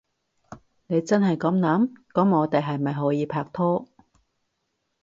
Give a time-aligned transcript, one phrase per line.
[0.87, 1.91] 你真係噉諗？
[2.11, 3.87] 噉我哋係咪可以拍拖？